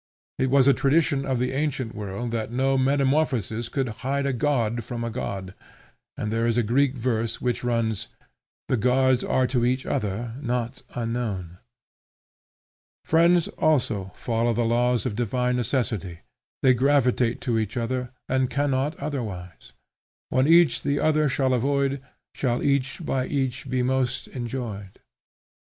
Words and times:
It 0.39 0.49
was 0.49 0.67
a 0.67 0.73
tradition 0.73 1.27
of 1.27 1.37
the 1.37 1.51
ancient 1.51 1.93
world 1.93 2.31
that 2.31 2.51
no 2.51 2.75
metamorphosis 2.75 3.69
could 3.69 3.87
hide 4.01 4.25
a 4.25 4.33
god 4.33 4.83
from 4.83 5.03
a 5.03 5.11
god; 5.11 5.53
and 6.17 6.33
there 6.33 6.47
is 6.47 6.57
a 6.57 6.63
Greek 6.63 6.95
verse 6.95 7.39
which 7.39 7.63
runs, 7.63 8.07
"The 8.67 8.77
Gods 8.77 9.23
are 9.23 9.45
to 9.45 9.63
each 9.63 9.85
other 9.85 10.33
not 10.41 10.81
unknown." 10.95 11.59
Friends 13.05 13.47
also 13.49 14.11
follow 14.15 14.53
the 14.53 14.65
laws 14.65 15.05
of 15.05 15.15
divine 15.15 15.55
necessity; 15.55 16.21
they 16.63 16.73
gravitate 16.73 17.39
to 17.41 17.59
each 17.59 17.77
other, 17.77 18.09
and 18.27 18.49
cannot 18.49 18.97
otherwise: 18.97 19.73
When 20.29 20.47
each 20.47 20.81
the 20.81 20.99
other 20.99 21.29
shall 21.29 21.53
avoid, 21.53 22.01
Shall 22.33 22.63
each 22.63 23.05
by 23.05 23.27
each 23.27 23.69
be 23.69 23.83
most 23.83 24.29
enjoyed. 24.29 24.99